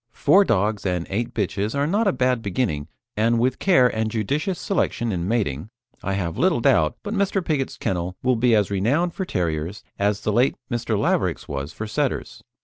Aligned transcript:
Four 0.13 0.43
dogs 0.43 0.83
and 0.83 1.05
eight 1.11 1.31
bitches 1.31 1.75
are 1.77 1.85
not 1.85 2.07
a 2.07 2.11
bad 2.11 2.41
beginning, 2.41 2.87
and 3.15 3.37
with 3.37 3.59
care 3.59 3.87
and 3.87 4.09
judicious 4.09 4.57
selection 4.59 5.11
in 5.11 5.27
mating, 5.27 5.69
I 6.01 6.13
have 6.13 6.39
little 6.39 6.59
doubt 6.59 6.97
but 7.03 7.13
Mr. 7.13 7.45
Pigott's 7.45 7.77
kennel 7.77 8.17
will 8.23 8.35
be 8.35 8.55
as 8.55 8.71
renowned 8.71 9.13
for 9.13 9.25
Terriers 9.25 9.83
as 9.99 10.21
the 10.21 10.33
late 10.33 10.55
Mr. 10.71 10.97
Laverack's 10.97 11.47
was 11.47 11.71
for 11.71 11.85
Setters. 11.85 12.41